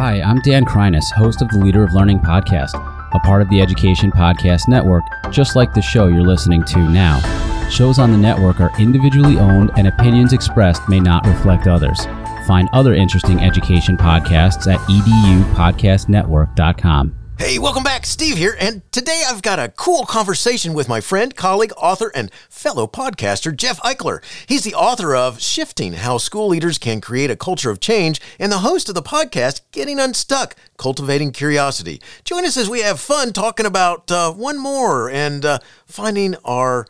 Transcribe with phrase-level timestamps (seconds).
[0.00, 2.72] Hi, I'm Dan Kreiness, host of the Leader of Learning podcast,
[3.12, 7.20] a part of the Education Podcast Network, just like the show you're listening to now.
[7.68, 12.06] Shows on the network are individually owned and opinions expressed may not reflect others.
[12.46, 17.19] Find other interesting education podcasts at edupodcastnetwork.com.
[17.40, 18.04] Hey, welcome back.
[18.04, 22.30] Steve here, and today I've got a cool conversation with my friend, colleague, author, and
[22.50, 24.22] fellow podcaster, Jeff Ikler.
[24.46, 28.52] He's the author of Shifting How School Leaders Can Create a Culture of Change and
[28.52, 32.02] the host of the podcast, Getting Unstuck Cultivating Curiosity.
[32.24, 36.86] Join us as we have fun talking about uh, one more and uh, finding our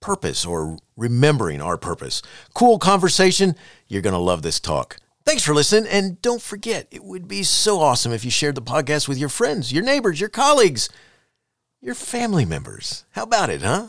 [0.00, 2.22] purpose or remembering our purpose.
[2.54, 3.54] Cool conversation.
[3.86, 4.96] You're going to love this talk.
[5.26, 5.90] Thanks for listening.
[5.90, 9.28] And don't forget, it would be so awesome if you shared the podcast with your
[9.28, 10.88] friends, your neighbors, your colleagues,
[11.80, 13.04] your family members.
[13.10, 13.88] How about it, huh?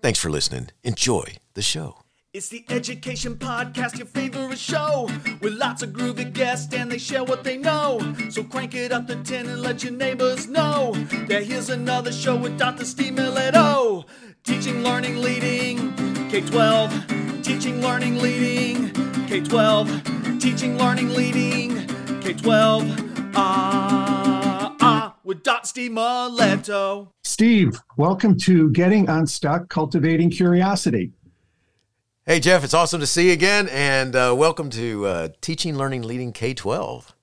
[0.00, 0.70] Thanks for listening.
[0.82, 1.96] Enjoy the show.
[2.32, 5.10] It's the Education Podcast, your favorite show,
[5.42, 8.00] with lots of groovy guests and they share what they know.
[8.30, 10.92] So crank it up to 10 and let your neighbors know
[11.28, 12.86] that here's another show with Dr.
[12.86, 14.06] Steve Miletto.
[14.44, 15.92] Teaching, learning, leading,
[16.30, 17.42] K 12.
[17.42, 18.92] Teaching, learning, leading,
[19.26, 20.19] K 12.
[20.40, 21.86] Teaching, learning, leading,
[22.22, 23.34] K 12.
[23.36, 25.66] Ah, ah, with Dr.
[25.66, 27.08] Steve Miletto.
[27.22, 31.12] Steve, welcome to Getting Unstuck Cultivating Curiosity.
[32.24, 36.00] Hey, Jeff, it's awesome to see you again, and uh, welcome to uh, Teaching, Learning,
[36.00, 37.14] Leading K 12.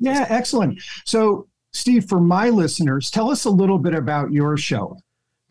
[0.00, 0.82] Yeah, excellent.
[1.04, 4.98] So, Steve, for my listeners, tell us a little bit about your show.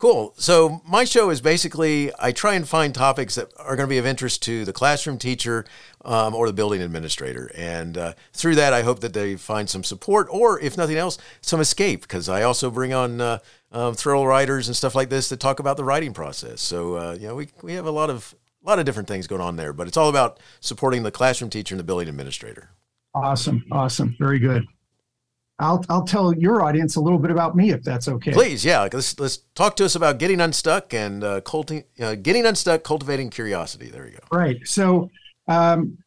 [0.04, 0.34] Cool.
[0.36, 4.00] So, my show is basically I try and find topics that are going to be
[4.00, 5.64] of interest to the classroom teacher
[6.04, 7.50] um, or the building administrator.
[7.56, 11.18] And uh, through that, I hope that they find some support or, if nothing else,
[11.40, 13.40] some escape because I also bring on uh,
[13.72, 16.60] um, thrill writers and stuff like this that talk about the writing process.
[16.60, 19.26] So, uh, you know, we, we have a lot of a lot of different things
[19.26, 22.72] going on there, but it's all about supporting the classroom teacher and the building administrator.
[23.16, 23.64] Awesome.
[23.72, 24.18] Awesome.
[24.20, 24.66] Very good.
[25.64, 28.32] I'll, I'll tell your audience a little bit about me if that's okay.
[28.32, 28.88] Please, yeah.
[28.92, 33.30] Let's let's talk to us about getting unstuck and uh, culti- uh, getting unstuck, cultivating
[33.30, 33.90] curiosity.
[33.90, 34.38] There you go.
[34.38, 34.58] Right.
[34.66, 35.10] So,
[35.48, 35.98] um,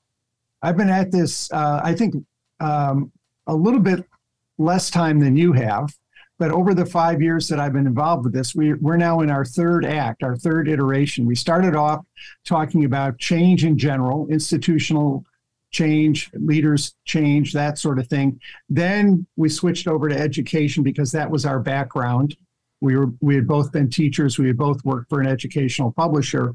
[0.63, 1.51] I've been at this.
[1.51, 2.15] Uh, I think
[2.61, 3.11] um,
[3.47, 4.05] a little bit
[4.59, 5.89] less time than you have,
[6.39, 9.31] but over the five years that I've been involved with this, we, we're now in
[9.31, 11.25] our third act, our third iteration.
[11.25, 12.05] We started off
[12.45, 15.25] talking about change in general, institutional
[15.77, 18.41] change, leaders change, that sort of thing.
[18.71, 22.35] Then we switched over to education because that was our background.
[22.81, 24.39] We were we had both been teachers.
[24.39, 26.55] We had both worked for an educational publisher.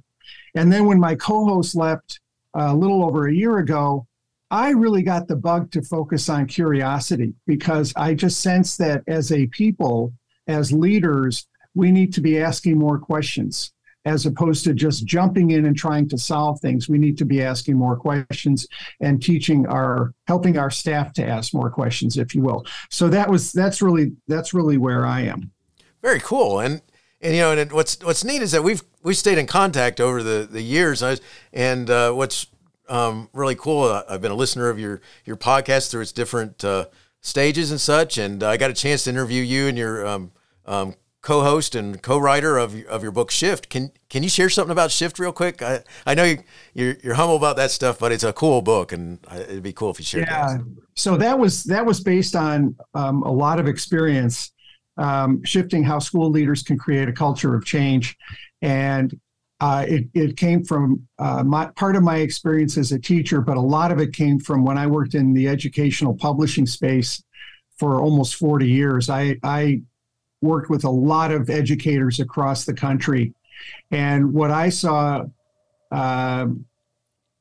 [0.55, 2.19] And then when my co-host left
[2.57, 4.07] uh, a little over a year ago,
[4.49, 9.31] I really got the bug to focus on curiosity because I just sense that as
[9.31, 10.13] a people,
[10.47, 13.71] as leaders, we need to be asking more questions
[14.06, 16.89] as opposed to just jumping in and trying to solve things.
[16.89, 18.67] We need to be asking more questions
[19.00, 22.66] and teaching our helping our staff to ask more questions, if you will.
[22.90, 25.51] So that was that's really that's really where I am.
[26.01, 26.59] Very cool.
[26.59, 26.81] And
[27.22, 30.23] and you know, and what's what's neat is that we've we stayed in contact over
[30.23, 31.03] the the years.
[31.53, 32.47] and uh, what's
[32.90, 34.03] um, really cool.
[34.09, 36.85] I've been a listener of your your podcast through its different uh,
[37.22, 40.31] stages and such, and I got a chance to interview you and your um,
[40.66, 43.69] um, co-host and co-writer of of your book Shift.
[43.69, 45.61] Can can you share something about Shift real quick?
[45.61, 46.39] I I know you
[46.73, 49.91] you're, you're humble about that stuff, but it's a cool book, and it'd be cool
[49.91, 50.27] if you shared.
[50.27, 50.57] Yeah.
[50.57, 50.65] That.
[50.95, 54.51] So that was that was based on um, a lot of experience
[54.97, 58.17] um, shifting how school leaders can create a culture of change,
[58.61, 59.19] and
[59.61, 63.57] uh, it, it came from uh, my, part of my experience as a teacher, but
[63.57, 67.23] a lot of it came from when I worked in the educational publishing space
[67.77, 69.07] for almost 40 years.
[69.07, 69.83] I, I
[70.41, 73.34] worked with a lot of educators across the country.
[73.91, 75.25] And what I saw,
[75.91, 76.47] uh,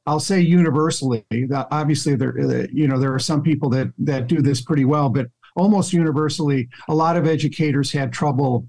[0.06, 4.26] I'll say universally, that obviously there, uh, you know, there are some people that, that
[4.26, 8.66] do this pretty well, but almost universally, a lot of educators had trouble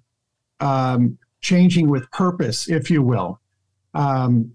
[0.59, 3.42] um, changing with purpose, if you will
[3.94, 4.52] um,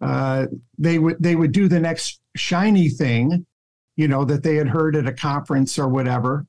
[0.00, 0.46] uh,
[0.78, 3.46] they would they would do the next shiny thing,
[3.96, 6.46] you know, that they had heard at a conference or whatever,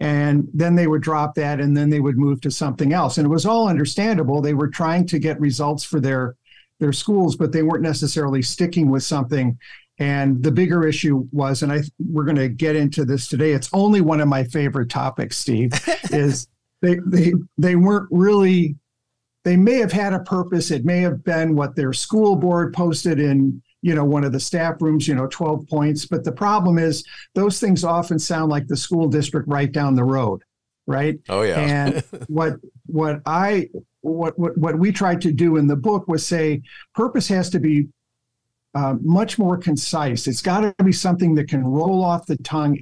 [0.00, 3.18] and then they would drop that, and then they would move to something else.
[3.18, 4.40] And it was all understandable.
[4.40, 6.36] They were trying to get results for their
[6.80, 9.58] their schools, but they weren't necessarily sticking with something.
[9.98, 13.52] And the bigger issue was, and I we're going to get into this today.
[13.52, 15.72] It's only one of my favorite topics, Steve,
[16.12, 16.46] is
[16.80, 18.76] they they they weren't really
[19.44, 20.70] they may have had a purpose.
[20.70, 24.40] It may have been what their school board posted in, you know, one of the
[24.40, 26.06] staff rooms, you know, 12 points.
[26.06, 27.04] But the problem is
[27.34, 30.42] those things often sound like the school district right down the road,
[30.86, 31.18] right?
[31.28, 31.60] Oh yeah.
[31.60, 32.54] and what
[32.86, 33.68] what I
[34.00, 36.62] what, what what we tried to do in the book was say
[36.94, 37.88] purpose has to be
[38.74, 40.26] uh, much more concise.
[40.26, 42.78] It's got to be something that can roll off the tongue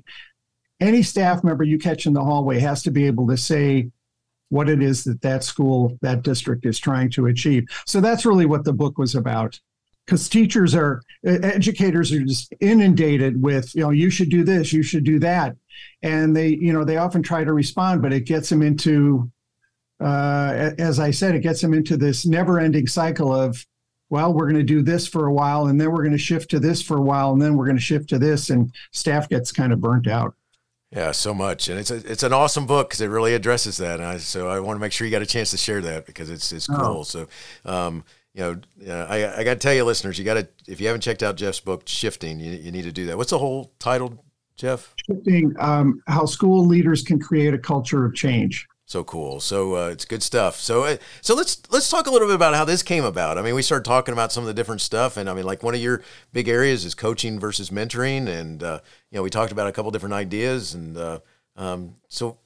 [0.81, 3.91] any staff member you catch in the hallway has to be able to say
[4.49, 7.65] what it is that that school, that district is trying to achieve.
[7.87, 9.61] So that's really what the book was about.
[10.07, 14.85] Because teachers are, educators are just inundated with, you know, you should do this, you
[14.85, 15.57] should do that.
[16.03, 19.31] And they, you know, they often try to respond, but it gets them into,
[20.01, 23.67] uh, as I said, it gets them into this never ending cycle of,
[24.09, 26.51] well, we're going to do this for a while, and then we're going to shift
[26.51, 29.29] to this for a while, and then we're going to shift to this, and staff
[29.29, 30.35] gets kind of burnt out.
[30.93, 33.99] Yeah, so much, and it's a, it's an awesome book because it really addresses that.
[33.99, 36.07] And I, so I want to make sure you got a chance to share that
[36.07, 36.79] because it's it's cool.
[36.79, 37.03] Oh.
[37.03, 37.27] So,
[37.65, 38.05] um,
[38.37, 40.87] you know, uh, I I got to tell you, listeners, you got to if you
[40.89, 43.17] haven't checked out Jeff's book, Shifting, you, you need to do that.
[43.17, 44.23] What's the whole title,
[44.57, 44.95] Jeff?
[45.07, 48.69] Shifting: um, How School Leaders Can Create a Culture of Change.
[48.85, 49.41] So cool.
[49.41, 50.57] So uh, it's good stuff.
[50.57, 53.39] So uh, so let's let's talk a little bit about how this came about.
[53.39, 55.63] I mean, we started talking about some of the different stuff, and I mean, like
[55.63, 56.03] one of your
[56.35, 58.81] big areas is coaching versus mentoring, and uh,
[59.11, 61.21] you know, we talked about a couple different ideas, and uh,
[61.57, 62.37] um, so.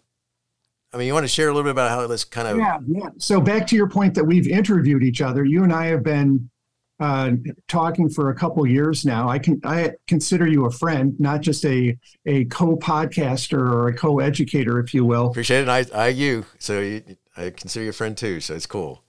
[0.93, 2.79] I mean, you want to share a little bit about how this kind of yeah,
[2.87, 3.11] yeah.
[3.19, 5.45] So back to your point that we've interviewed each other.
[5.45, 6.51] You and I have been
[6.99, 7.33] uh,
[7.69, 9.29] talking for a couple years now.
[9.29, 11.97] I can I consider you a friend, not just a
[12.27, 15.29] a co-podcaster or a co-educator, if you will.
[15.29, 15.69] Appreciate it.
[15.69, 17.03] I I you so you,
[17.37, 18.41] I consider you a friend too.
[18.41, 19.05] So it's cool.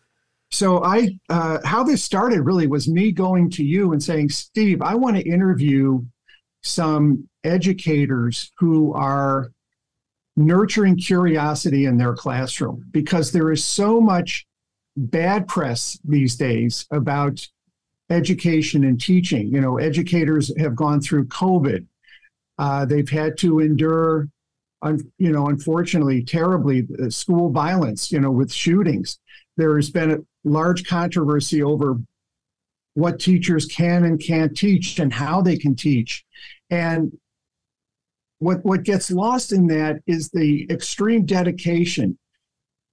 [0.51, 4.81] So I uh, how this started really was me going to you and saying, Steve,
[4.81, 6.01] I want to interview
[6.61, 9.51] some educators who are
[10.35, 14.45] nurturing curiosity in their classroom because there is so much
[14.95, 17.45] bad press these days about
[18.09, 19.47] education and teaching.
[19.47, 21.85] You know, educators have gone through COVID.
[22.57, 24.27] Uh, they've had to endure,
[24.81, 28.11] un, you know, unfortunately, terribly, uh, school violence.
[28.11, 29.19] You know, with shootings.
[29.57, 31.97] There has been a large controversy over
[32.93, 36.25] what teachers can and can't teach and how they can teach,
[36.69, 37.11] and
[38.41, 42.17] what what gets lost in that is the extreme dedication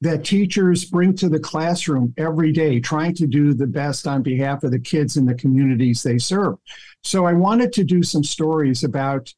[0.02, 4.62] that teachers bring to the classroom every day, trying to do the best on behalf
[4.62, 6.54] of the kids in the communities they serve.
[7.02, 9.32] So I wanted to do some stories about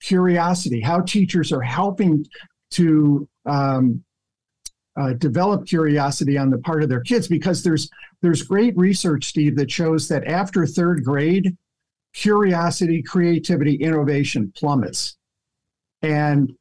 [0.00, 2.24] curiosity, how teachers are helping
[2.70, 4.02] to um,
[4.98, 7.90] uh, develop curiosity on the part of their kids, because there's
[8.22, 11.56] there's great research, Steve, that shows that after third grade,
[12.14, 15.16] curiosity, creativity, innovation plummets.
[16.02, 16.54] And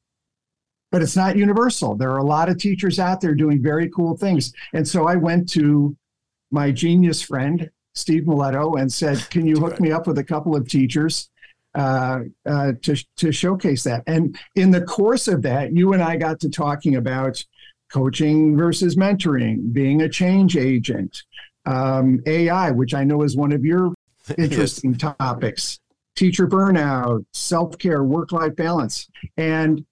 [0.92, 1.96] but it's not universal.
[1.96, 4.54] There are a lot of teachers out there doing very cool things.
[4.74, 5.96] And so I went to
[6.52, 10.56] my genius friend, Steve Miletto, and said, Can you hook me up with a couple
[10.56, 11.30] of teachers
[11.76, 14.04] uh, uh, to, to showcase that?
[14.08, 17.44] And in the course of that, you and I got to talking about
[17.92, 21.24] coaching versus mentoring, being a change agent,
[21.66, 23.94] um, AI, which I know is one of your
[24.38, 25.16] interesting yes.
[25.20, 25.80] topics,
[26.16, 29.10] teacher burnout, self care, work life balance.
[29.38, 29.86] And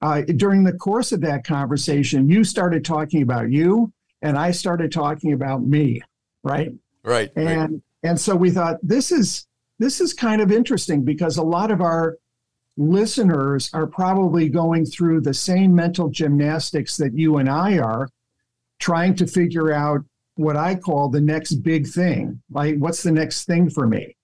[0.00, 3.92] uh, during the course of that conversation, you started talking about you,
[4.22, 6.00] and I started talking about me,
[6.42, 6.72] right?
[7.02, 7.30] Right.
[7.36, 7.80] And right.
[8.02, 9.46] and so we thought this is
[9.78, 12.18] this is kind of interesting because a lot of our
[12.76, 18.08] listeners are probably going through the same mental gymnastics that you and I are,
[18.78, 20.04] trying to figure out
[20.38, 22.40] what I call the next big thing.
[22.50, 24.16] Like, what's the next thing for me?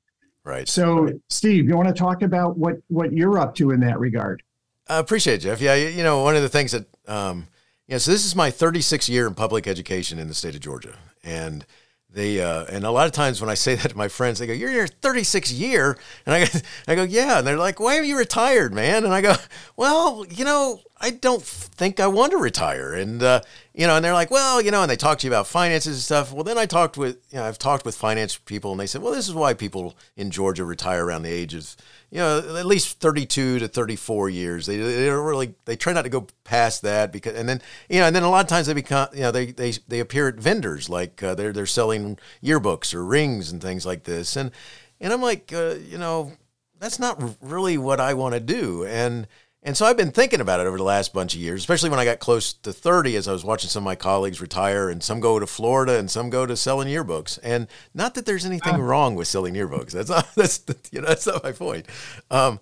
[0.44, 0.68] Right.
[0.68, 1.14] So, right.
[1.28, 4.42] Steve, you want to talk about what what you're up to in that regard?
[4.88, 5.60] I appreciate it, Jeff.
[5.60, 7.48] Yeah, you, know, one of the things that, um,
[7.88, 10.94] yeah, so this is my 36th year in public education in the state of Georgia.
[11.22, 11.64] And
[12.14, 14.46] they, uh, and a lot of times when I say that to my friends, they
[14.46, 15.98] go, You're your 36th year.
[16.24, 17.38] And I go, I go, Yeah.
[17.38, 19.04] And they're like, Why are you retired, man?
[19.04, 19.34] And I go,
[19.76, 22.94] Well, you know, I don't think I want to retire.
[22.94, 23.42] And, uh,
[23.74, 25.96] you know, and they're like, well, you know, and they talk to you about finances
[25.96, 26.32] and stuff.
[26.32, 29.02] Well, then I talked with, you know, I've talked with finance people and they said,
[29.02, 31.76] well, this is why people in Georgia retire around the age of,
[32.14, 34.66] you know, at least 32 to 34 years.
[34.66, 37.98] They, they don't really, they try not to go past that because, and then, you
[37.98, 40.28] know, and then a lot of times they become, you know, they, they, they appear
[40.28, 44.36] at vendors, like uh, they're, they're selling yearbooks or rings and things like this.
[44.36, 44.52] And,
[45.00, 46.30] and I'm like, uh, you know,
[46.78, 48.84] that's not really what I want to do.
[48.84, 49.26] And,
[49.64, 51.98] and so I've been thinking about it over the last bunch of years, especially when
[51.98, 55.02] I got close to 30 as I was watching some of my colleagues retire and
[55.02, 57.38] some go to Florida and some go to selling yearbooks.
[57.42, 59.92] And not that there's anything wrong with selling yearbooks.
[59.92, 61.86] That's not, that's, you know, that's not my point.
[62.30, 62.60] Um,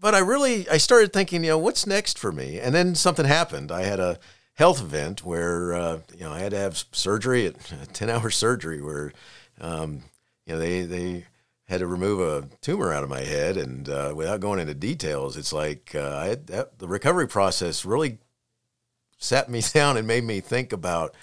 [0.00, 2.58] but I really, I started thinking, you know, what's next for me?
[2.58, 3.70] And then something happened.
[3.70, 4.18] I had a
[4.54, 7.46] health event where, uh, you know, I had to have surgery,
[7.82, 9.12] a 10 hour surgery where,
[9.60, 10.02] um,
[10.46, 11.24] you know, they, they,
[11.68, 15.36] had to remove a tumor out of my head, and uh, without going into details,
[15.36, 18.18] it's like uh, had that, the recovery process really
[19.18, 21.14] sat me down and made me think about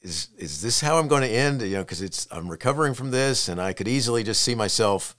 [0.00, 1.62] is is this how I'm going to end?
[1.62, 5.16] You know, because it's I'm recovering from this, and I could easily just see myself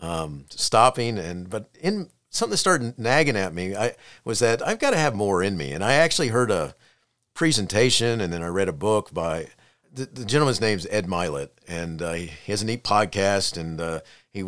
[0.00, 1.18] um, stopping.
[1.18, 4.98] And but in something that started nagging at me, I was that I've got to
[4.98, 5.72] have more in me.
[5.72, 6.74] And I actually heard a
[7.34, 9.48] presentation, and then I read a book by
[9.94, 14.00] the, the gentleman's name's Ed Mylett, and uh, he has a neat podcast, and uh,
[14.30, 14.44] he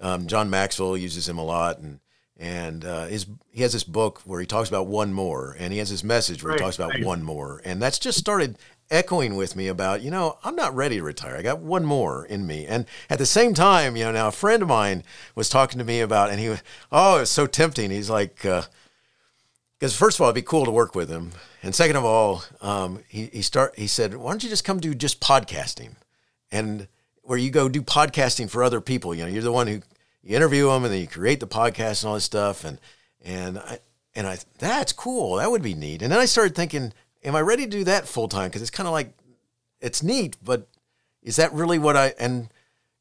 [0.00, 2.00] um, John Maxwell uses him a lot, and
[2.36, 5.78] and uh, his he has this book where he talks about one more, and he
[5.80, 7.04] has this message where Right, he talks about right.
[7.04, 8.58] one more, and that's just started
[8.90, 11.36] echoing with me about you know I'm not ready to retire.
[11.36, 14.32] I got one more in me, and at the same time, you know, now a
[14.32, 15.02] friend of mine
[15.34, 17.90] was talking to me about, and he was oh, it's so tempting.
[17.90, 18.44] He's like.
[18.44, 18.62] Uh,
[19.84, 22.42] because first of all, it'd be cool to work with him, and second of all,
[22.62, 25.96] um, he he start he said, "Why don't you just come do just podcasting,
[26.50, 26.88] and
[27.20, 29.14] where you go do podcasting for other people?
[29.14, 29.82] You know, you're the one who
[30.22, 32.80] you interview them, and then you create the podcast and all this stuff, and
[33.22, 33.80] and I
[34.14, 35.36] and I that's cool.
[35.36, 36.00] That would be neat.
[36.00, 38.48] And then I started thinking, am I ready to do that full time?
[38.48, 39.12] Because it's kind of like
[39.82, 40.66] it's neat, but
[41.22, 42.48] is that really what I and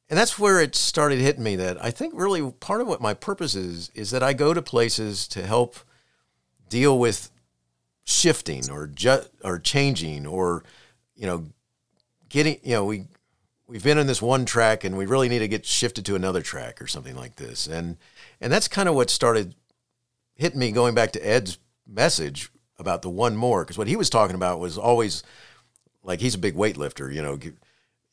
[0.09, 3.13] and that's where it started hitting me that I think really part of what my
[3.13, 5.77] purpose is is that I go to places to help
[6.73, 7.29] deal with
[8.03, 10.63] shifting or ju- or changing or
[11.15, 11.45] you know
[12.29, 13.05] getting you know we
[13.67, 16.41] we've been in this one track and we really need to get shifted to another
[16.41, 17.67] track or something like this.
[17.67, 17.97] And
[18.41, 19.55] and that's kind of what started
[20.35, 22.49] hitting me going back to Ed's message
[22.79, 25.21] about the one more because what he was talking about was always
[26.01, 27.37] like he's a big weightlifter you know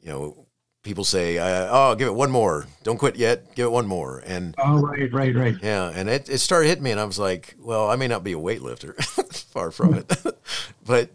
[0.00, 0.46] you know
[0.82, 4.22] people say uh, oh give it one more don't quit yet give it one more
[4.26, 5.54] and Oh, right, right, right.
[5.62, 8.24] yeah, and it, it started hitting me, and I was like, well, I may not
[8.24, 8.94] be a weightlifter,
[9.52, 10.12] far from it,
[10.86, 11.10] but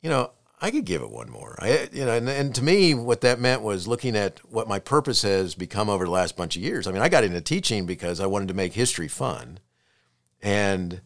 [0.00, 1.56] you know, I could give it one more.
[1.60, 4.78] I, you know, and, and to me, what that meant was looking at what my
[4.78, 6.86] purpose has become over the last bunch of years.
[6.86, 9.58] I mean, I got into teaching because I wanted to make history fun,
[10.40, 11.00] and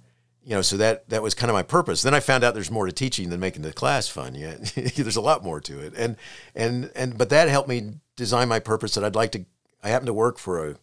[0.47, 2.03] you know, so that that was kind of my purpose.
[2.03, 4.37] Then I found out there's more to teaching than making the class fun.
[4.37, 4.57] Yeah,
[4.97, 6.17] there's a lot more to it, and
[6.55, 8.95] and and but that helped me design my purpose.
[8.95, 9.45] That I'd like to.
[9.83, 10.77] I happen to work for a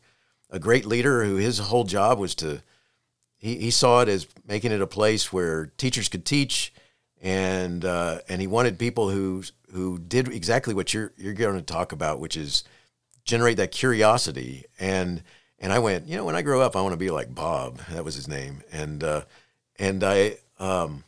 [0.50, 2.62] a great leader who his whole job was to
[3.38, 6.74] he, he saw it as making it a place where teachers could teach
[7.22, 11.62] and uh, and he wanted people who who did exactly what you're you're going to
[11.62, 12.64] talk about which is
[13.26, 15.24] generate that curiosity and
[15.58, 17.80] and I went you know when I grow up I want to be like Bob
[17.92, 19.22] that was his name and uh,
[19.80, 21.04] and I um,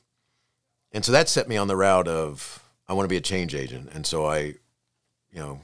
[0.92, 3.56] and so that set me on the route of I want to be a change
[3.56, 4.38] agent and so I
[5.32, 5.62] you know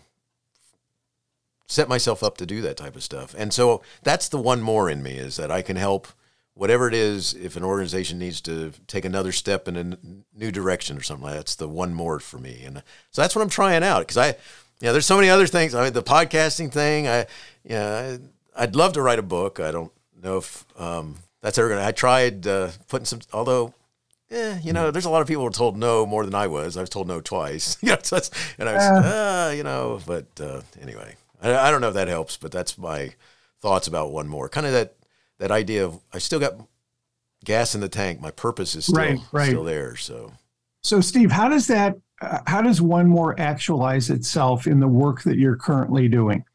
[1.71, 3.33] set myself up to do that type of stuff.
[3.37, 6.09] And so that's the one more in me is that I can help
[6.53, 9.97] whatever it is if an organization needs to take another step in a
[10.37, 11.29] new direction or something.
[11.29, 12.63] That's the one more for me.
[12.65, 14.35] And so that's what I'm trying out because I,
[14.81, 15.73] know, there's so many other things.
[15.73, 17.25] I mean, the podcasting thing, I,
[17.69, 18.19] I,
[18.55, 19.61] I'd love to write a book.
[19.61, 23.73] I don't know if um, that's ever to, I tried uh, putting some, although
[24.29, 26.47] yeah, you know, there's a lot of people who were told no more than I
[26.47, 26.77] was.
[26.77, 27.77] I was told no twice.
[27.81, 28.19] you know, so
[28.57, 32.07] and I was, uh, you know, but uh, anyway, I, I don't know if that
[32.07, 33.13] helps, but that's my
[33.59, 34.47] thoughts about one more.
[34.47, 34.95] Kind of that
[35.39, 36.53] that idea of I still got
[37.43, 38.21] gas in the tank.
[38.21, 39.49] My purpose is still Right, right.
[39.49, 39.97] still there.
[39.97, 40.31] So
[40.81, 45.23] So, Steve, how does that, uh, how does one more actualize itself in the work
[45.23, 46.45] that you're currently doing?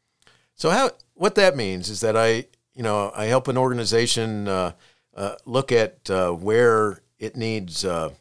[0.55, 2.45] So how what that means is that I
[2.77, 4.73] you know I help an organization uh,
[5.15, 8.11] uh, look at uh, where it needs uh,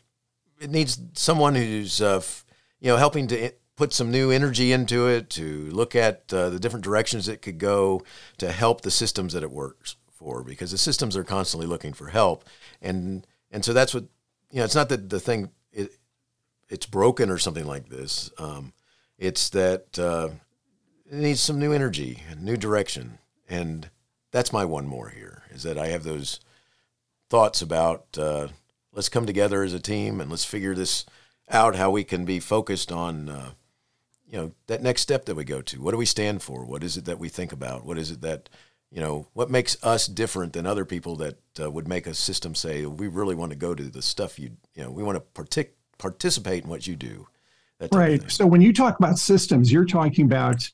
[0.58, 2.22] it needs someone who's uh,
[2.80, 6.58] you know helping to put some new energy into it to look at uh, the
[6.58, 8.02] different directions it could go
[8.38, 12.08] to help the systems that it works for because the systems are constantly looking for
[12.08, 12.42] help.
[12.80, 14.04] And and so that's what
[14.50, 15.90] you know it's not that the thing it,
[16.70, 18.30] it's broken or something like this.
[18.38, 18.72] Um,
[19.18, 23.18] it's that it needs some new energy new direction.
[23.48, 23.90] And
[24.36, 26.40] that's my one more here is that i have those
[27.28, 28.48] thoughts about uh,
[28.92, 31.04] let's come together as a team and let's figure this
[31.48, 33.50] out how we can be focused on uh,
[34.28, 35.80] you know that next step that we go to.
[35.80, 36.64] What do we stand for?
[36.64, 37.84] What is it that we think about?
[37.84, 38.48] What is it that
[38.90, 42.54] you know what makes us different than other people that uh, would make a system
[42.54, 45.42] say we really want to go to the stuff you you know we want to
[45.42, 47.28] partic- participate in what you do.
[47.92, 48.30] Right.
[48.30, 50.70] So, when you talk about systems, you're talking about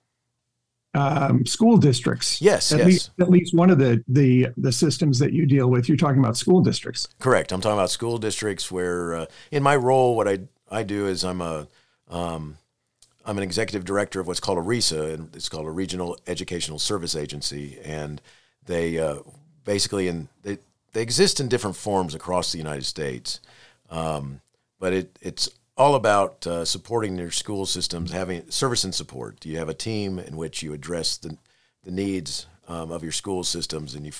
[0.94, 2.40] um, school districts.
[2.42, 2.86] Yes, At yes.
[2.86, 6.18] least, at least one of the the the systems that you deal with, you're talking
[6.18, 7.08] about school districts.
[7.18, 7.52] Correct.
[7.52, 11.24] I'm talking about school districts where, uh, in my role, what I I do is
[11.24, 11.68] I'm a
[12.10, 12.58] um,
[13.24, 16.78] I'm an executive director of what's called a RESA, and it's called a Regional Educational
[16.78, 18.20] Service Agency, and
[18.66, 19.20] they uh,
[19.64, 20.58] basically in they
[20.92, 23.40] they exist in different forms across the United States,
[23.90, 24.40] um,
[24.78, 29.44] but it it's all about uh, supporting their school systems, having service and support.
[29.44, 31.36] You have a team in which you address the
[31.84, 34.12] the needs um, of your school systems, and you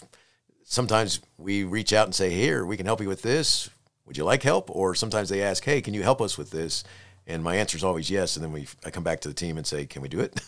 [0.65, 3.71] sometimes we reach out and say, "Here, we can help you with this.
[4.07, 6.85] Would you like help?" Or sometimes they ask, "Hey, can you help us with this?"
[7.27, 8.37] And my answer is always yes.
[8.37, 10.41] And then we, I come back to the team and say, "Can we do it?"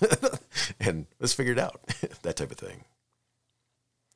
[0.81, 1.81] and let's figure it out.
[2.23, 2.85] that type of thing.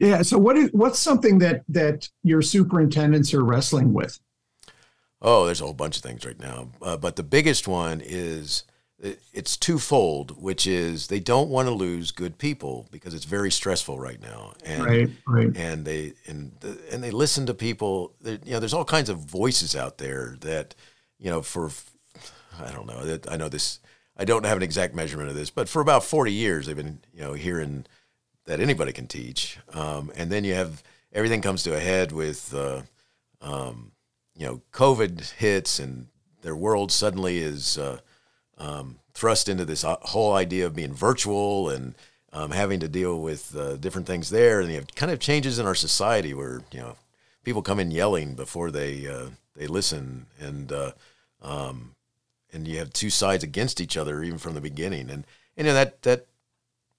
[0.01, 0.23] Yeah.
[0.23, 4.19] So what is what's something that that your superintendents are wrestling with?
[5.21, 8.65] Oh, there's a whole bunch of things right now, uh, but the biggest one is
[9.01, 13.99] it's twofold, which is they don't want to lose good people because it's very stressful
[13.99, 15.57] right now, and right, right.
[15.57, 16.53] and they and
[16.91, 18.13] and they listen to people.
[18.25, 20.75] You know, there's all kinds of voices out there that
[21.19, 21.71] you know for
[22.61, 23.19] I don't know.
[23.31, 23.79] I know this.
[24.17, 26.99] I don't have an exact measurement of this, but for about 40 years, they've been
[27.15, 27.87] you know hearing
[28.47, 30.83] that anybody can teach, um, and then you have
[31.13, 32.83] everything comes to a head with uh,
[33.41, 33.93] um,
[34.39, 36.07] you know COVID hits and
[36.41, 37.77] their world suddenly is.
[37.77, 37.99] Uh,
[38.59, 41.95] um, thrust into this uh, whole idea of being virtual and
[42.33, 45.59] um, having to deal with uh, different things there, and you have kind of changes
[45.59, 46.97] in our society where you know
[47.43, 49.27] people come in yelling before they uh,
[49.57, 50.93] they listen, and uh,
[51.43, 51.95] um,
[52.53, 55.27] and you have two sides against each other even from the beginning, and
[55.57, 56.27] and you know, that that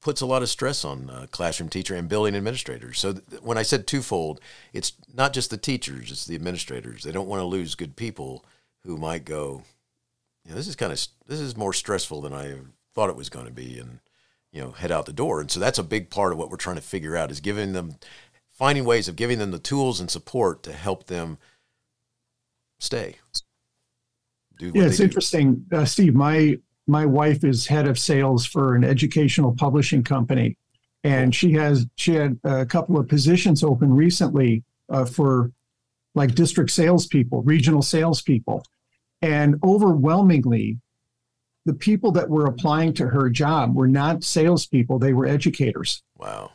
[0.02, 3.00] puts a lot of stress on uh, classroom teacher and building administrators.
[3.00, 4.40] So th- when I said twofold,
[4.74, 7.04] it's not just the teachers; it's the administrators.
[7.04, 8.46] They don't want to lose good people
[8.84, 9.64] who might go,
[10.46, 12.56] you know, this is kind of this is more stressful than I
[12.96, 14.00] thought it was going to be, and
[14.52, 15.42] you know, head out the door.
[15.42, 17.74] And so that's a big part of what we're trying to figure out is giving
[17.74, 17.96] them,
[18.50, 21.38] finding ways of giving them the tools and support to help them
[22.80, 23.18] stay.
[24.60, 26.16] yeah, it's interesting, uh, Steve.
[26.16, 26.58] My
[26.90, 30.58] my wife is head of sales for an educational publishing company,
[31.04, 35.52] and she has she had a couple of positions open recently uh, for
[36.16, 38.64] like district salespeople, regional salespeople,
[39.22, 40.78] and overwhelmingly,
[41.66, 46.02] the people that were applying to her job were not salespeople, they were educators.
[46.18, 46.52] Wow.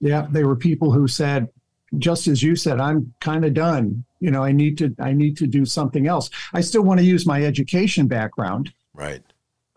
[0.00, 1.48] Yeah, they were people who said,
[1.96, 4.04] just as you said, I'm kind of done.
[4.20, 6.28] You know, I need to I need to do something else.
[6.52, 8.72] I still want to use my education background.
[8.92, 9.22] Right.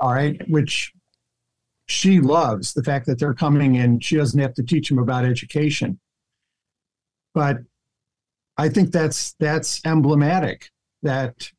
[0.02, 0.92] All right, which
[1.88, 5.26] she loves the fact that they're coming and she doesn't have to teach them about
[5.26, 6.00] education.
[7.34, 7.60] But
[8.58, 10.70] I think that's that's emblematic
[11.04, 11.50] that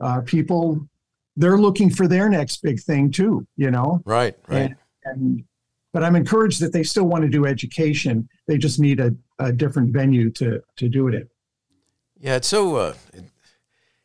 [0.00, 0.88] uh, people
[1.36, 4.02] they're looking for their next big thing too you know?
[4.04, 4.62] Right right.
[4.62, 5.44] And, and
[5.92, 9.52] but i'm encouraged that they still want to do education they just need a, a
[9.52, 11.28] different venue to to do it in.
[12.18, 13.24] Yeah it's so uh, it,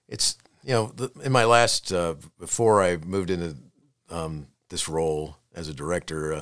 [0.08, 3.56] it's you know the, in my last uh, before i moved into
[4.12, 6.42] um, this role as a director uh,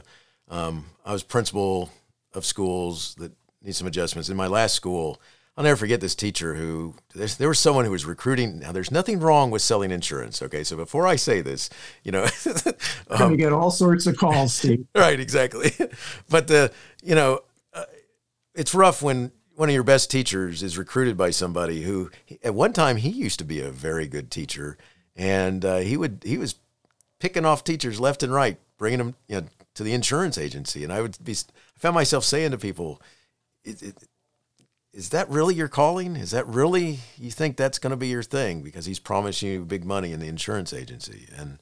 [0.50, 1.92] um, i was principal
[2.34, 5.22] of schools that need some adjustments in my last school
[5.58, 8.60] I'll never forget this teacher who there was someone who was recruiting.
[8.60, 10.42] Now, there's nothing wrong with selling insurance.
[10.42, 11.70] Okay, so before I say this,
[12.04, 12.28] you know,
[13.10, 14.86] um, get all sorts of calls, Steve.
[14.96, 15.72] right, exactly.
[16.30, 17.40] But the you know,
[17.74, 17.86] uh,
[18.54, 22.12] it's rough when one of your best teachers is recruited by somebody who,
[22.44, 24.78] at one time, he used to be a very good teacher,
[25.15, 26.56] and uh, he would he was
[27.20, 30.91] picking off teachers left and right, bringing them you know, to the insurance agency, and
[30.91, 33.02] I would be I found myself saying to people.
[34.94, 36.15] Is that really your calling?
[36.15, 39.65] Is that really you think that's going to be your thing because he's promising you
[39.65, 41.28] big money in the insurance agency?
[41.38, 41.60] And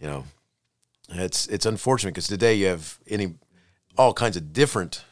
[0.00, 0.24] you know,
[1.10, 3.34] it's it's unfortunate because today you have any
[3.96, 5.04] all kinds of different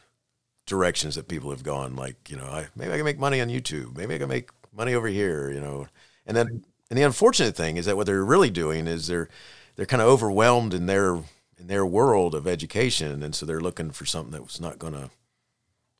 [0.69, 1.95] directions that people have gone.
[1.95, 3.97] Like you know, I, maybe I can make money on YouTube.
[3.97, 5.51] Maybe I can make money over here.
[5.51, 5.87] You know,
[6.25, 9.29] and then and the unfortunate thing is that what they're really doing is they're
[9.75, 11.15] they're kind of overwhelmed in their
[11.57, 14.93] in their world of education, and so they're looking for something that was not going
[14.93, 15.09] to,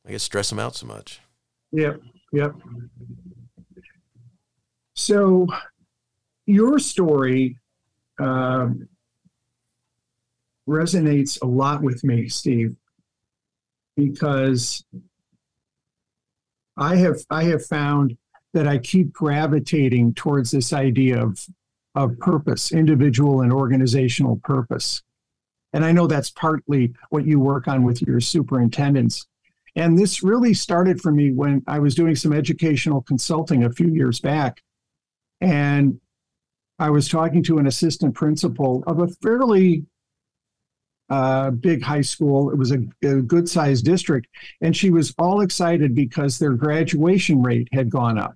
[0.07, 1.19] I guess, stress them out so much.
[1.71, 2.01] Yep.
[2.31, 2.55] Yep.
[4.93, 5.47] So
[6.45, 7.57] your story
[8.19, 8.87] um,
[10.67, 12.75] resonates a lot with me, Steve,
[13.99, 14.83] because
[16.77, 18.17] I have I have found
[18.53, 21.45] that I keep gravitating towards this idea of
[21.95, 25.01] of purpose, individual and organizational purpose.
[25.73, 29.27] And I know that's partly what you work on with your superintendents.
[29.75, 33.89] And this really started for me when I was doing some educational consulting a few
[33.89, 34.61] years back.
[35.41, 35.99] And
[36.79, 39.85] I was talking to an assistant principal of a fairly
[41.09, 42.51] uh, big high school.
[42.51, 44.27] It was a, a good sized district.
[44.61, 48.35] And she was all excited because their graduation rate had gone up.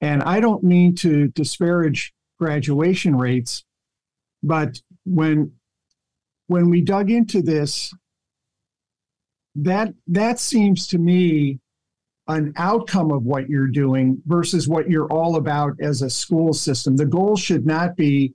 [0.00, 3.64] And I don't mean to disparage graduation rates,
[4.42, 5.52] but when
[6.48, 7.92] when we dug into this
[9.56, 11.58] that that seems to me
[12.28, 16.96] an outcome of what you're doing versus what you're all about as a school system.
[16.96, 18.34] The goal should not be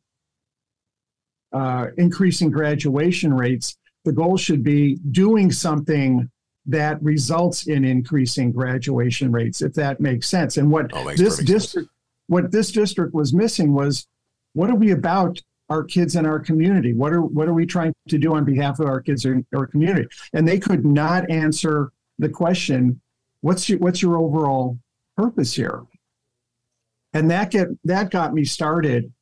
[1.53, 3.77] uh, increasing graduation rates.
[4.05, 6.29] The goal should be doing something
[6.65, 10.57] that results in increasing graduation rates, if that makes sense.
[10.57, 11.87] And what oh, this district, sense.
[12.27, 14.07] what this district was missing was,
[14.53, 16.93] what are we about our kids in our community?
[16.93, 19.65] What are what are we trying to do on behalf of our kids in our
[19.65, 20.07] community?
[20.33, 22.99] And they could not answer the question,
[23.39, 24.77] what's your what's your overall
[25.15, 25.83] purpose here?
[27.13, 29.13] And that get that got me started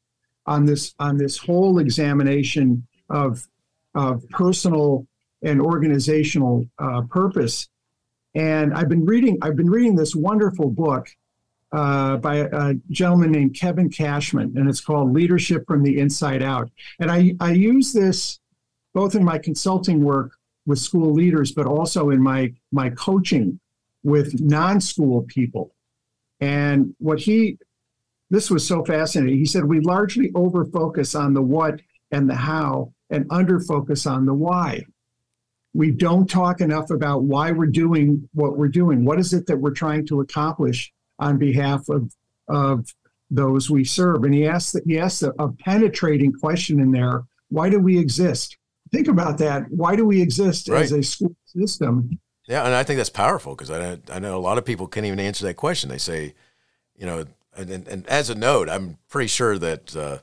[0.49, 3.47] on this on this whole examination of
[3.95, 5.07] of personal
[5.43, 7.69] and organizational uh, purpose.
[8.35, 11.07] And I've been reading I've been reading this wonderful book
[11.71, 16.69] uh, by a, gentleman named Kevin Cashman, and it's called Leadership from the Inside Out.
[16.99, 18.39] And I, I use this
[18.93, 20.31] both in my consulting work
[20.65, 23.59] with school leaders, but also in my, my coaching
[24.03, 25.75] with non school people.
[26.39, 27.59] And what he,
[28.29, 29.37] this was so fascinating.
[29.37, 34.05] He said, We largely over focus on the what and the how and under focus
[34.05, 34.85] on the why.
[35.73, 39.05] We don't talk enough about why we're doing what we're doing.
[39.05, 40.91] What is it that we're trying to accomplish?
[41.19, 42.11] on behalf of
[42.47, 42.93] of
[43.29, 44.23] those we serve.
[44.23, 47.99] And he asked that he asked a, a penetrating question in there: Why do we
[47.99, 48.57] exist?
[48.91, 49.69] Think about that.
[49.69, 50.81] Why do we exist right.
[50.81, 52.19] as a school system?
[52.47, 55.05] Yeah, and I think that's powerful because I I know a lot of people can't
[55.05, 55.89] even answer that question.
[55.89, 56.33] They say,
[56.97, 57.25] you know,
[57.59, 60.19] and, and, and as a note, I'm pretty sure that uh,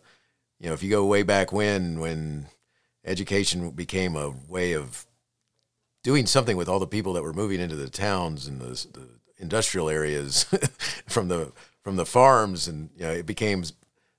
[0.59, 2.47] you know if you go way back when when
[3.05, 5.07] education became a way of
[6.03, 9.09] doing something with all the people that were moving into the towns and the, the
[9.39, 10.45] industrial areas
[11.07, 13.65] from the from the farms, and you know, it became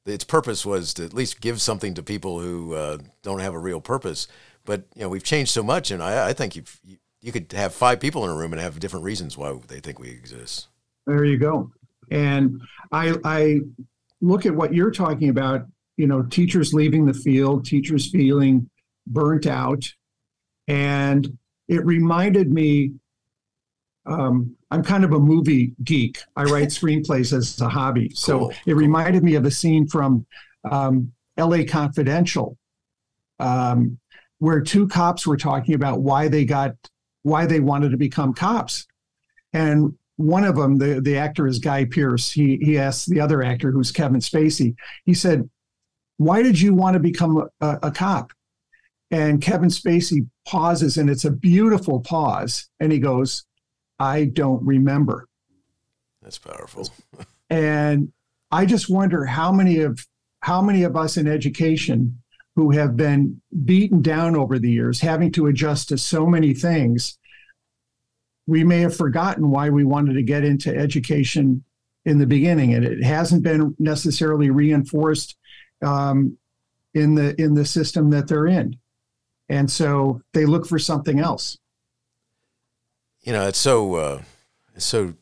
[0.06, 3.60] its purpose was to at least give something to people who uh, don't have a
[3.60, 4.28] real purpose.
[4.64, 6.64] But you know, we've changed so much, and I, I think you
[7.22, 10.00] you could have five people in a room and have different reasons why they think
[10.00, 10.68] we exist.
[11.06, 11.72] There you go.
[12.12, 13.60] And I I
[14.22, 15.66] look at what you're talking about.
[15.98, 18.70] You know, teachers leaving the field, teachers feeling
[19.08, 19.84] burnt out,
[20.68, 22.94] and it reminded me
[24.08, 26.20] um, I'm kind of a movie geek.
[26.36, 28.12] I write screenplays as a hobby.
[28.16, 28.54] So cool.
[28.66, 30.26] it reminded me of a scene from
[30.70, 32.58] um, LA Confidential,
[33.40, 34.00] um,
[34.40, 36.76] where two cops were talking about why they got
[37.24, 38.88] why they wanted to become cops.
[39.54, 42.32] And one of them, the, the actor is Guy Pearce.
[42.32, 44.76] He he asked the other actor, who's Kevin Spacey,
[45.06, 45.50] he said,
[46.18, 48.34] Why did you want to become a, a cop?
[49.10, 52.68] And Kevin Spacey pauses, and it's a beautiful pause.
[52.80, 53.46] And he goes,
[54.00, 55.28] I don't remember.
[56.22, 56.90] That's powerful.
[57.50, 58.12] and
[58.52, 60.06] I just wonder how many of
[60.42, 62.20] how many of us in education
[62.56, 67.20] who have been beaten down over the years, having to adjust to so many things,
[68.48, 71.64] we may have forgotten why we wanted to get into education
[72.06, 75.36] in the beginning, and it hasn't been necessarily reinforced
[75.86, 76.38] um,
[76.94, 78.78] in the in the system that they're in,
[79.50, 81.58] and so they look for something else.
[83.22, 84.22] You know, it's so uh,
[84.74, 85.14] it's so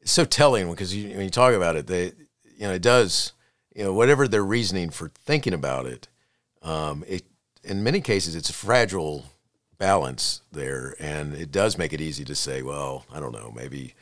[0.00, 2.06] it's so telling because you, when you talk about it, they
[2.56, 3.32] you know it does
[3.74, 6.08] you know whatever their reasoning for thinking about it,
[6.62, 7.22] um, it
[7.62, 9.26] in many cases it's a fragile
[9.80, 13.94] balance there, and it does make it easy to say, well, I don't know, maybe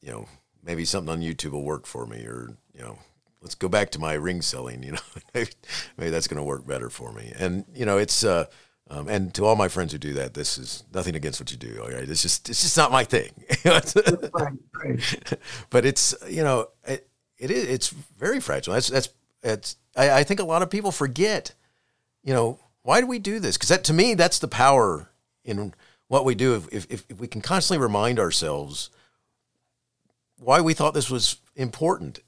[0.00, 0.26] you know
[0.62, 2.98] maybe something on YouTube will work for me, or you know
[3.42, 4.82] let's go back to my ring selling.
[4.82, 4.98] You know,
[5.34, 5.50] maybe,
[5.98, 7.32] maybe that's going to work better for me.
[7.38, 8.46] And you know, it's uh,
[8.88, 11.58] um, and to all my friends who do that, this is nothing against what you
[11.58, 11.80] do.
[11.82, 13.32] All right, it's just it's just not my thing.
[15.70, 18.74] But it's you know it, it is it's very fragile.
[18.74, 19.08] That's that's
[19.42, 19.76] it's.
[19.96, 21.54] I, I think a lot of people forget.
[22.22, 23.58] You know why do we do this?
[23.58, 25.10] Because that to me that's the power
[25.44, 25.74] in
[26.06, 26.54] what we do.
[26.72, 28.88] If, if if we can constantly remind ourselves
[30.38, 32.20] why we thought this was important.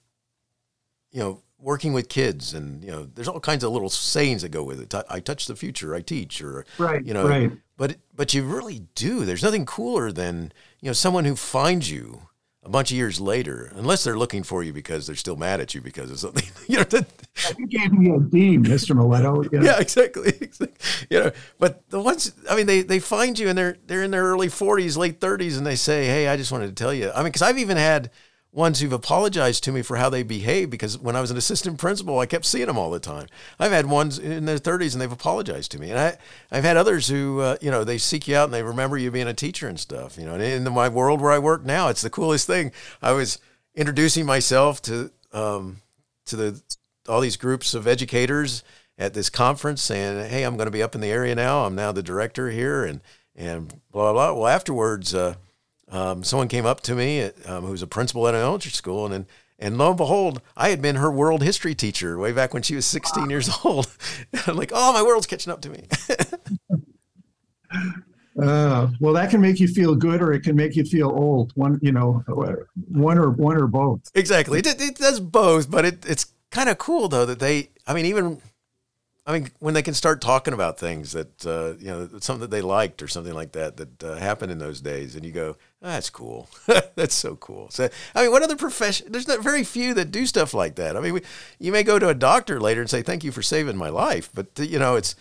[1.12, 4.48] You know working with kids and you know there's all kinds of little sayings that
[4.48, 7.52] go with it i touch the future i teach or right you know right.
[7.76, 12.22] but but you really do there's nothing cooler than you know someone who finds you
[12.62, 15.74] a bunch of years later unless they're looking for you because they're still mad at
[15.74, 17.06] you because of something you know that,
[17.58, 19.62] you gave me a D, mr Miletto know?
[19.62, 20.76] yeah exactly, exactly
[21.08, 24.10] you know but the ones i mean they they find you and they're they're in
[24.10, 27.10] their early 40s late 30s and they say hey i just wanted to tell you
[27.12, 28.10] i mean because i've even had
[28.52, 31.78] ones who've apologized to me for how they behave because when I was an assistant
[31.78, 33.26] principal, I kept seeing them all the time.
[33.60, 35.90] I've had ones in their 30s and they've apologized to me.
[35.90, 36.18] And I,
[36.50, 39.10] I've had others who, uh, you know, they seek you out and they remember you
[39.10, 40.18] being a teacher and stuff.
[40.18, 42.72] You know, and in my world where I work now, it's the coolest thing.
[43.00, 43.38] I was
[43.74, 45.76] introducing myself to, um,
[46.26, 46.62] to the,
[47.08, 48.64] all these groups of educators
[48.98, 51.64] at this conference saying, Hey, I'm going to be up in the area now.
[51.64, 53.00] I'm now the director here and,
[53.36, 54.40] and blah, blah, blah.
[54.40, 55.36] Well, afterwards, uh,
[55.90, 58.72] um, someone came up to me at, um, who was a principal at an elementary
[58.72, 59.26] school, and, and
[59.60, 62.74] and lo and behold, I had been her world history teacher way back when she
[62.74, 63.88] was 16 years old.
[64.46, 65.86] I'm like, oh, my world's catching up to me.
[68.42, 71.52] uh, well, that can make you feel good, or it can make you feel old.
[71.56, 72.24] One, you know,
[72.88, 74.00] one or one or both.
[74.14, 74.60] Exactly.
[74.60, 77.68] It, it does both, but it, it's kind of cool though that they.
[77.86, 78.40] I mean, even
[79.26, 82.50] I mean, when they can start talking about things that uh, you know, something that
[82.50, 85.56] they liked or something like that that uh, happened in those days, and you go,
[85.82, 86.48] oh, "That's cool.
[86.94, 89.12] that's so cool." So, I mean, what other profession?
[89.12, 90.96] There's not very few that do stuff like that.
[90.96, 91.22] I mean, we,
[91.58, 94.30] you may go to a doctor later and say, "Thank you for saving my life,"
[94.32, 95.14] but you know, it's,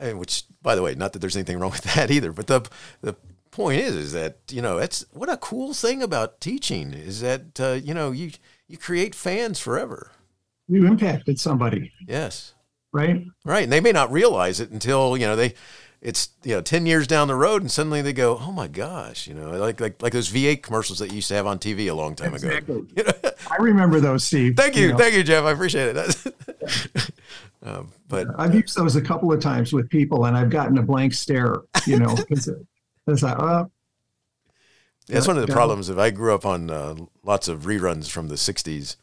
[0.00, 2.32] I mean, which, by the way, not that there's anything wrong with that either.
[2.32, 2.66] But the
[3.02, 3.14] the
[3.50, 7.60] point is, is that you know, it's what a cool thing about teaching is that
[7.60, 8.30] uh, you know you
[8.68, 10.12] you create fans forever.
[10.66, 11.92] You impacted somebody.
[12.08, 12.54] Yes
[12.94, 13.26] right?
[13.44, 13.64] Right.
[13.64, 15.54] And they may not realize it until, you know, they
[16.04, 19.26] it's you know 10 years down the road and suddenly they go oh my gosh
[19.26, 21.88] you know like like like those v8 commercials that you used to have on tv
[21.88, 22.84] a long time exactly.
[22.96, 23.12] ago
[23.50, 24.98] i remember those steve thank you, you know.
[24.98, 27.10] thank you jeff i appreciate it
[27.62, 30.82] um, but i've used those a couple of times with people and i've gotten a
[30.82, 32.50] blank stare you know it's,
[33.06, 33.70] it's like oh
[35.08, 38.28] that's one of the problems if i grew up on uh, lots of reruns from
[38.28, 38.96] the 60s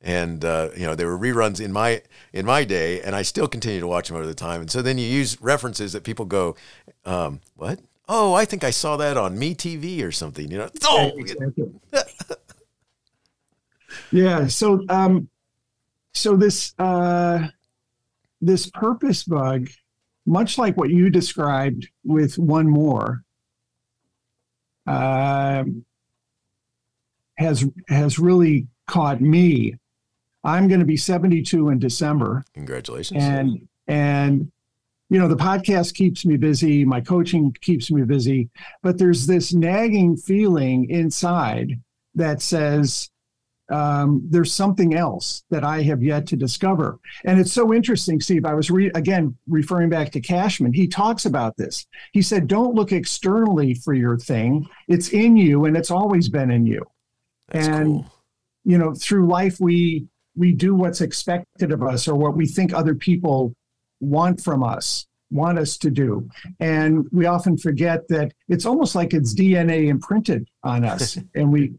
[0.00, 3.48] and uh, you know there were reruns in my in my day, and I still
[3.48, 4.60] continue to watch them over the time.
[4.60, 6.56] And so then you use references that people go,
[7.04, 7.80] um, "What?
[8.08, 10.70] Oh, I think I saw that on Me TV or something." You know?
[10.84, 11.12] Oh,
[14.12, 14.46] yeah.
[14.46, 15.28] So, um,
[16.14, 17.48] so this uh,
[18.40, 19.68] this purpose bug,
[20.26, 23.24] much like what you described with one more,
[24.86, 25.64] uh,
[27.36, 29.74] has has really caught me
[30.44, 32.44] I'm going to be 72 in December.
[32.54, 33.22] Congratulations.
[33.22, 34.52] And and
[35.10, 38.50] you know the podcast keeps me busy, my coaching keeps me busy,
[38.82, 41.80] but there's this nagging feeling inside
[42.14, 43.10] that says
[43.70, 46.98] um, there's something else that I have yet to discover.
[47.24, 48.46] And it's so interesting, Steve.
[48.46, 50.72] I was re- again referring back to Cashman.
[50.72, 51.86] He talks about this.
[52.12, 54.66] He said, "Don't look externally for your thing.
[54.88, 56.82] It's in you, and it's always been in you."
[57.48, 58.12] That's and cool.
[58.64, 62.72] you know, through life, we we do what's expected of us or what we think
[62.72, 63.54] other people
[64.00, 66.28] want from us want us to do.
[66.60, 71.18] And we often forget that it's almost like it's dna imprinted on us.
[71.34, 71.74] And we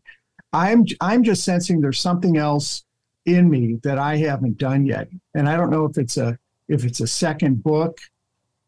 [0.52, 2.84] i'm i'm just sensing there's something else
[3.26, 5.08] in me that i haven't done yet.
[5.34, 7.98] And i don't know if it's a if it's a second book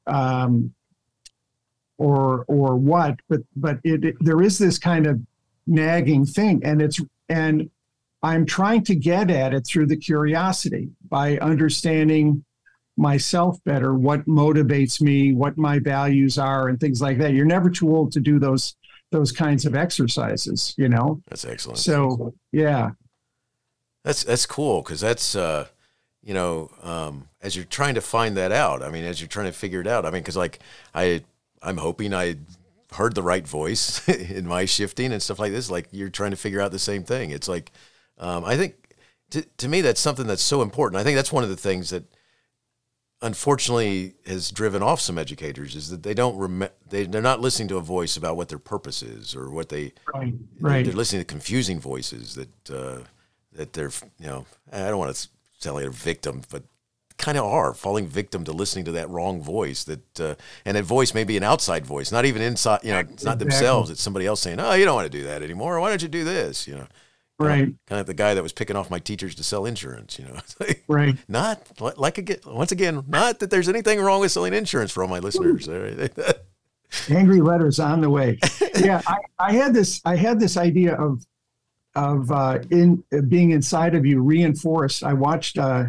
[0.07, 0.73] um
[1.97, 5.19] or or what but but it, it there is this kind of
[5.67, 6.99] nagging thing and it's
[7.29, 7.69] and
[8.23, 12.43] I'm trying to get at it through the curiosity by understanding
[12.97, 17.33] myself better, what motivates me, what my values are, and things like that.
[17.33, 18.75] You're never too old to do those
[19.11, 21.21] those kinds of exercises, you know.
[21.27, 21.79] That's excellent.
[21.79, 22.91] So yeah,
[24.03, 25.67] that's that's cool because that's uh,
[26.23, 28.83] you know um, as you're trying to find that out.
[28.83, 30.05] I mean, as you're trying to figure it out.
[30.05, 30.59] I mean, because like
[30.93, 31.23] I
[31.61, 32.35] I'm hoping I
[32.93, 35.71] heard the right voice in my shifting and stuff like this.
[35.71, 37.31] Like you're trying to figure out the same thing.
[37.31, 37.71] It's like
[38.21, 38.75] um, I think
[39.31, 40.99] to, to me that's something that's so important.
[40.99, 42.03] I think that's one of the things that
[43.21, 47.67] unfortunately has driven off some educators is that they don't rem- they they're not listening
[47.67, 50.85] to a voice about what their purpose is or what they right, right.
[50.85, 52.99] They're, listening to confusing voices that uh,
[53.53, 55.27] that they're you know I don't want to
[55.59, 56.63] sound like a victim, but
[57.17, 60.83] kind of are falling victim to listening to that wrong voice that uh, and that
[60.83, 64.01] voice may be an outside voice not even inside you know it's not themselves it's
[64.01, 66.23] somebody else saying oh you don't want to do that anymore why don't you do
[66.23, 66.87] this you know
[67.39, 67.73] right.
[67.87, 70.39] kind of the guy that was picking off my teachers to sell insurance you know?
[70.87, 71.15] Right.
[71.27, 71.61] not
[71.97, 75.19] like again once again not that there's anything wrong with selling insurance for all my
[75.19, 75.67] listeners.
[77.09, 78.39] Angry letters on the way.
[78.79, 81.23] Yeah I, I, had this i had this idea of
[81.95, 85.03] of uh, in uh, being inside of you reinforced.
[85.03, 85.85] I watched uh,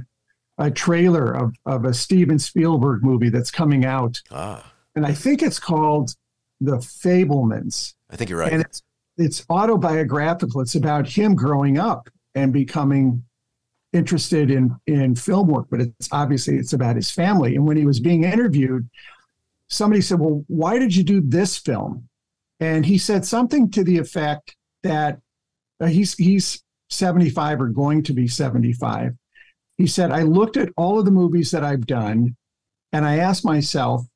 [0.58, 4.20] a trailer of, of a steven spielberg movie that's coming out.
[4.30, 4.72] Ah.
[4.94, 6.14] and i think it's called
[6.60, 7.94] the Fabelmans.
[8.10, 8.52] i think you're right.
[8.52, 8.82] And it's
[9.16, 10.60] it's autobiographical.
[10.60, 13.24] It's about him growing up and becoming
[13.92, 17.54] interested in in film work, but it's obviously it's about his family.
[17.56, 18.88] And when he was being interviewed,
[19.68, 22.08] somebody said, "Well, why did you do this film?"
[22.60, 25.20] And he said something to the effect that
[25.80, 29.14] uh, he's he's 75 or going to be 75.
[29.76, 32.36] He said, "I looked at all of the movies that I've done,
[32.92, 34.06] and I asked myself."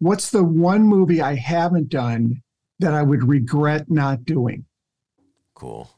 [0.00, 2.40] What's the one movie I haven't done
[2.78, 4.64] that I would regret not doing.
[5.54, 5.90] Cool.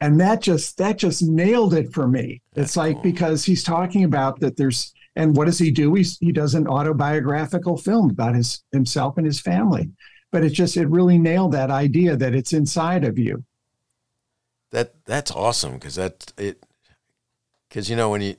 [0.00, 2.42] And that just that just nailed it for me.
[2.52, 3.02] That's it's like cool.
[3.02, 5.94] because he's talking about that there's and what does he do?
[5.94, 9.90] He's, he does an autobiographical film about his himself and his family.
[10.32, 13.44] But it just it really nailed that idea that it's inside of you.
[14.72, 16.64] That that's awesome because that it
[17.68, 18.36] because you know when you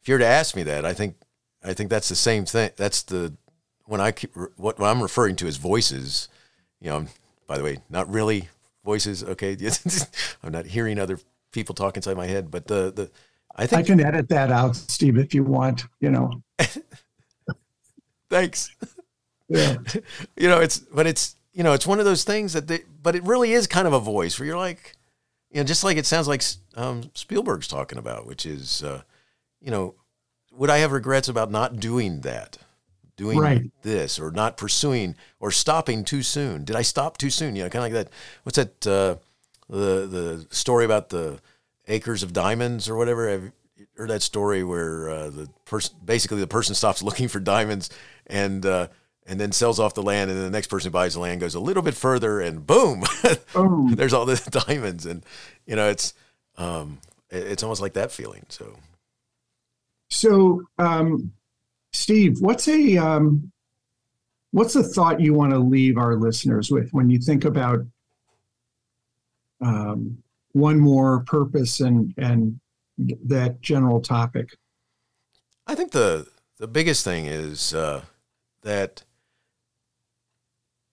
[0.00, 1.16] if you were to ask me that I think
[1.64, 2.70] I think that's the same thing.
[2.76, 3.34] That's the
[3.84, 6.28] when I keep what, what I'm referring to as voices
[6.84, 7.06] you know,
[7.46, 8.50] by the way, not really
[8.84, 9.24] voices.
[9.24, 9.56] Okay,
[10.42, 11.18] I'm not hearing other
[11.50, 13.10] people talk inside my head, but the the
[13.56, 15.86] I think I can edit that out, Steve, if you want.
[16.00, 16.42] You know.
[18.30, 18.70] thanks.
[19.48, 19.78] Yeah.
[20.36, 23.14] you know, it's but it's you know, it's one of those things that they, but
[23.14, 24.96] it really is kind of a voice where you're like,
[25.50, 26.42] you know, just like it sounds like
[26.74, 29.02] um, Spielberg's talking about, which is, uh,
[29.60, 29.94] you know,
[30.52, 32.58] would I have regrets about not doing that,
[33.16, 33.62] doing Right.
[33.82, 36.64] this, or not pursuing, or stopping too soon?
[36.64, 37.56] Did I stop too soon?
[37.56, 38.12] You know, kind of like that.
[38.42, 38.86] What's that?
[38.86, 39.16] Uh,
[39.68, 41.40] the the story about the
[41.88, 43.28] acres of diamonds or whatever.
[43.30, 43.44] Have
[43.76, 47.90] you heard that story where uh, the person, basically, the person stops looking for diamonds
[48.26, 48.64] and.
[48.66, 48.88] Uh,
[49.26, 51.40] and then sells off the land, and then the next person who buys the land
[51.40, 53.02] goes a little bit further, and boom,
[53.54, 53.94] Boom.
[53.96, 54.36] there's all the
[54.68, 55.24] diamonds, and
[55.64, 56.12] you know it's
[56.58, 56.98] um,
[57.30, 58.44] it's almost like that feeling.
[58.50, 58.76] So
[60.10, 61.32] So, um,
[61.94, 63.52] Steve, what's a um,
[64.50, 67.86] what's a thought you want to leave our listeners with when you think about
[69.60, 70.18] um,
[70.52, 72.58] one more purpose and and
[72.98, 74.56] that general topic?
[75.68, 76.26] I think the
[76.58, 78.02] the biggest thing is uh,
[78.62, 79.04] that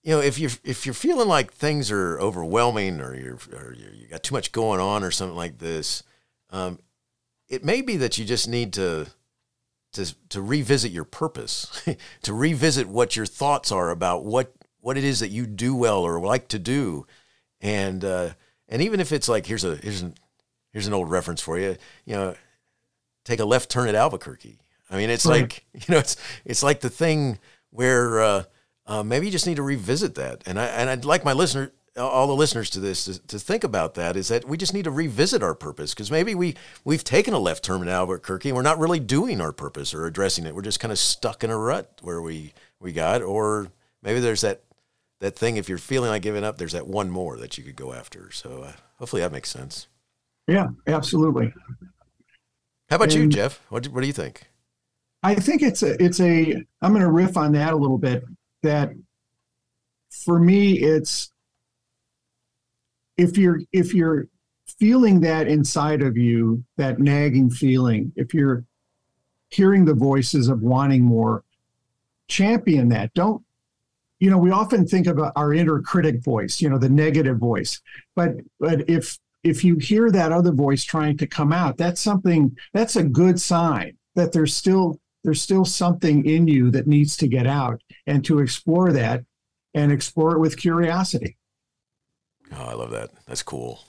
[0.04, 4.06] you know if you're if you're feeling like things are overwhelming or you're or you
[4.08, 6.04] got too much going on or something like this,
[6.50, 6.78] um,
[7.48, 9.08] it may be that you just need to
[9.92, 11.82] to to revisit your purpose,
[12.22, 16.00] to revisit what your thoughts are about what what it is that you do well
[16.02, 17.06] or like to do,
[17.60, 18.30] and uh,
[18.68, 20.14] and even if it's like here's a here's an
[20.72, 22.34] here's an old reference for you, you know,
[23.24, 24.58] take a left turn at Albuquerque.
[24.90, 25.42] I mean, it's Right.
[25.42, 27.38] like you know, it's it's like the thing
[27.70, 28.44] where uh,
[28.86, 30.42] uh, maybe you just need to revisit that.
[30.46, 33.64] And I and I'd like my listener, all the listeners to this, to, to think
[33.64, 34.16] about that.
[34.16, 37.38] Is that we just need to revisit our purpose because maybe we we've taken a
[37.38, 40.54] left turn in Albuquerque and we're not really doing our purpose or addressing it.
[40.54, 43.68] We're just kind of stuck in a rut where we we got, or
[44.02, 44.62] maybe there's that
[45.20, 45.56] that thing.
[45.56, 48.30] If you're feeling like giving up, there's that one more that you could go after.
[48.30, 49.86] So uh, hopefully that makes sense.
[50.48, 51.52] Yeah, absolutely.
[52.88, 53.60] How about you, Jeff?
[53.68, 54.48] What what do you think?
[55.22, 58.24] I think it's a it's a I'm going to riff on that a little bit.
[58.62, 58.92] That
[60.24, 61.31] for me, it's
[63.16, 64.28] if you're if you're
[64.78, 68.64] feeling that inside of you, that nagging feeling, if you're
[69.48, 71.44] hearing the voices of wanting more,
[72.28, 73.12] champion that.
[73.14, 73.42] Don't
[74.18, 74.38] you know?
[74.38, 77.80] We often think about our inner critic voice, you know, the negative voice,
[78.16, 82.56] but but if if you hear that other voice trying to come out, that's something
[82.72, 87.28] that's a good sign that there's still there's still something in you that needs to
[87.28, 89.24] get out and to explore that
[89.74, 91.36] and explore it with curiosity.
[92.56, 93.10] Oh, I love that.
[93.26, 93.80] That's cool.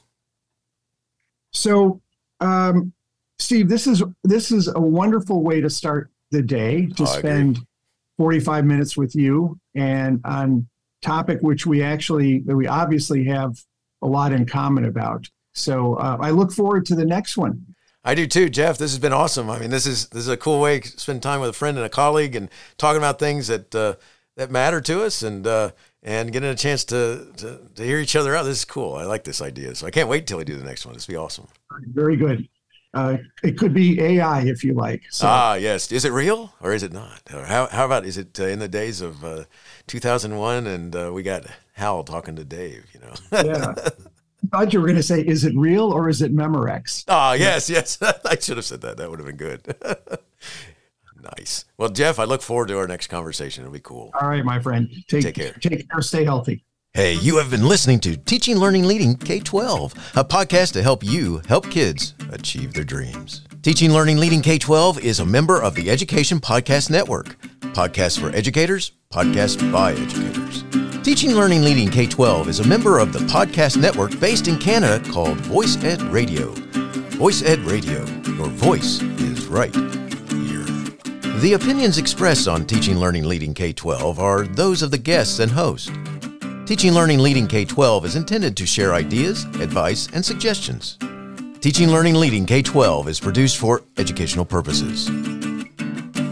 [1.52, 2.02] So,
[2.40, 2.94] um,
[3.40, 7.60] Steve, this is this is a wonderful way to start the day to Oh, spend
[8.18, 10.68] 45 minutes with you and on
[11.02, 13.58] topic which we actually we obviously have
[14.02, 15.28] a lot in common about.
[15.54, 17.66] So uh, I look forward to the next one.
[18.04, 18.78] I do too, Jeff.
[18.78, 19.50] This has been awesome.
[19.50, 21.78] I mean, this is this is a cool way to spend time with a friend
[21.78, 23.96] and a colleague and talking about things that uh,
[24.36, 25.72] that matter to us and uh,
[26.04, 28.44] and getting a chance to, to to hear each other out.
[28.44, 28.96] This is cool.
[28.96, 29.74] I like this idea.
[29.76, 30.94] So I can't wait till we do the next one.
[30.94, 31.48] This will be awesome.
[31.88, 32.48] Very good.
[32.94, 35.02] Uh, it could be AI if you like.
[35.10, 35.26] So.
[35.28, 35.92] Ah, yes.
[35.92, 37.22] Is it real or is it not?
[37.34, 39.46] Or how how about is it uh, in the days of uh,
[39.88, 42.86] 2001 and uh, we got Hal talking to Dave?
[42.94, 43.14] You know.
[43.44, 43.74] yeah.
[44.44, 47.06] I thought you were going to say, is it real or is it Memorex?
[47.08, 47.98] Ah, yes, yes.
[48.26, 48.98] I should have said that.
[48.98, 49.76] That would have been good.
[51.38, 51.66] nice.
[51.78, 53.64] Well, Jeff, I look forward to our next conversation.
[53.64, 54.12] It'll be cool.
[54.20, 54.90] All right, my friend.
[55.08, 55.54] Take, Take care.
[55.54, 56.02] Take care.
[56.02, 56.64] Stay healthy.
[56.96, 61.04] Hey, you have been listening to Teaching, Learning, Leading K 12, a podcast to help
[61.04, 63.42] you help kids achieve their dreams.
[63.64, 67.36] Teaching, Learning, Leading K 12 is a member of the Education Podcast Network.
[67.74, 70.64] Podcasts for educators, podcasts by educators.
[71.04, 75.04] Teaching, Learning, Leading K 12 is a member of the podcast network based in Canada
[75.12, 76.52] called Voice Ed Radio.
[77.18, 78.06] Voice Ed Radio,
[78.36, 79.74] your voice is right.
[81.44, 85.52] The opinions expressed on Teaching, Learning, Leading K 12 are those of the guests and
[85.52, 85.92] host.
[86.66, 90.98] Teaching Learning Leading K 12 is intended to share ideas, advice, and suggestions.
[91.60, 95.10] Teaching Learning Leading K 12 is produced for educational purposes.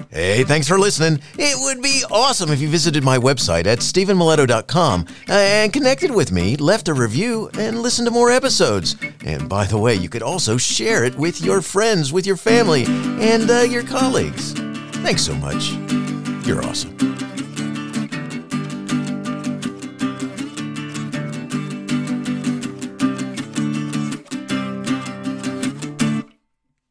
[0.09, 1.21] Hey, thanks for listening.
[1.37, 6.55] It would be awesome if you visited my website at stephenmiletto.com and connected with me,
[6.55, 8.95] left a review, and listened to more episodes.
[9.25, 12.85] And by the way, you could also share it with your friends, with your family,
[12.85, 14.53] and uh, your colleagues.
[15.01, 15.71] Thanks so much.
[16.45, 16.95] You're awesome.